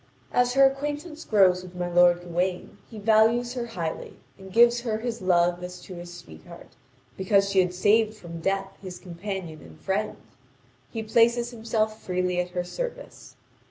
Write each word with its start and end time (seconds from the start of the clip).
As 0.31 0.53
her 0.55 0.65
acquaintance 0.65 1.23
grows 1.25 1.61
with 1.61 1.75
my 1.75 1.87
lord 1.87 2.21
Gawain, 2.23 2.79
he 2.89 2.97
values 2.97 3.53
her 3.53 3.67
highly 3.67 4.15
and 4.35 4.51
gives 4.51 4.81
her 4.81 4.97
his 4.97 5.21
love 5.21 5.63
as 5.63 5.79
to 5.81 5.93
his 5.93 6.11
sweetheart, 6.11 6.69
because 7.15 7.51
she 7.51 7.59
had 7.59 7.71
saved 7.75 8.15
from 8.15 8.39
death 8.39 8.73
his 8.81 8.97
companion 8.97 9.61
and 9.61 9.79
friend; 9.79 10.17
he 10.91 11.03
places 11.03 11.51
himself 11.51 12.01
freely 12.01 12.39
at 12.39 12.49
her 12.49 12.63
service. 12.63 13.35